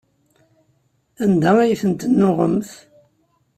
Anda 1.23 1.51
ay 1.63 1.73
tent-tennuɣemt? 1.81 2.69